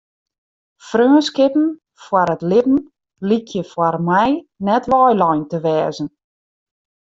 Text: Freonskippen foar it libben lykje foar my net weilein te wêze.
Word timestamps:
Freonskippen 0.87 1.67
foar 2.03 2.29
it 2.35 2.43
libben 2.51 2.77
lykje 3.29 3.61
foar 3.71 3.95
my 4.09 4.29
net 4.65 4.83
weilein 4.91 5.41
te 5.49 5.57
wêze. 5.65 6.05